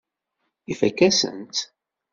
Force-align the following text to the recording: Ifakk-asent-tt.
Ifakk-asent-tt. 0.71 1.59